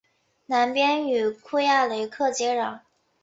[0.47, 2.79] 南边与库雅雷克接壤。